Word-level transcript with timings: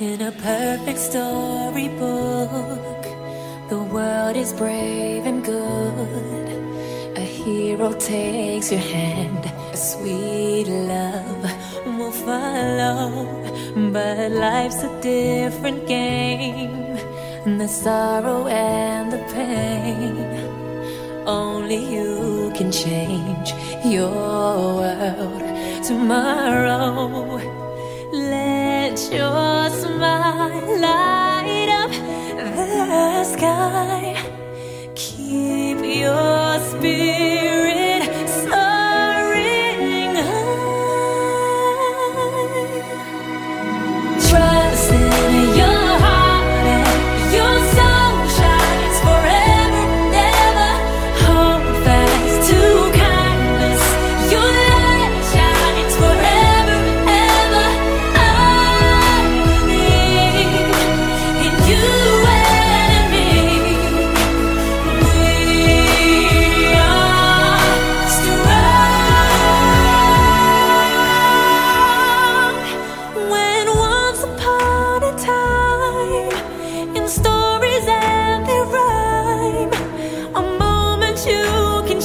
perfect 0.00 0.98
storybook. 0.98 3.02
The 3.68 3.82
world 3.92 4.34
is 4.34 4.50
brave 4.54 5.26
and 5.26 5.44
good. 5.44 6.48
A 7.18 7.20
hero 7.20 7.92
takes 7.92 8.72
your 8.72 8.80
hand. 8.80 9.44
A 9.44 9.76
sweet 9.76 10.68
love 10.68 11.44
will 11.84 12.12
follow. 12.12 13.28
But 13.92 14.32
life's 14.32 14.82
a 14.82 15.00
different 15.02 15.86
game. 15.86 16.96
The 17.58 17.68
sorrow 17.68 18.46
and 18.46 19.12
the 19.12 19.22
pain. 19.34 20.16
Only 21.26 21.94
you 21.94 22.50
can 22.56 22.72
change 22.72 23.52
your 23.84 24.10
world 24.80 25.42
tomorrow. 25.84 27.38
Let 28.12 28.98
your 29.12 29.39
light 30.80 31.68
up 31.68 31.90
the 31.90 33.24
sky. 33.24 34.29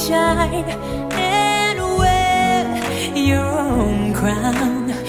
Shine 0.06 0.70
and 1.10 1.78
wear 1.98 3.16
your 3.16 3.40
own 3.42 4.14
crown. 4.14 5.05